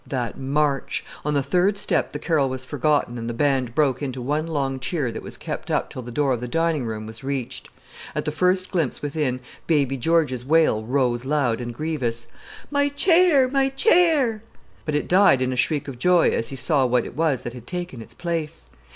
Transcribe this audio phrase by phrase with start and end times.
[0.07, 1.05] That march!
[1.23, 4.79] On the third step the carol was forgotten and the band broke into one long
[4.79, 7.69] cheer that was kept up till the door of the dining room was reached.
[8.15, 12.25] At the first glimpse within, baby George's wail rose loud and grievous:
[12.71, 13.47] "My chair!
[13.47, 14.41] my chair!"
[14.85, 17.53] But it died in a shriek of joy as he saw what it was that
[17.53, 18.65] had taken its place.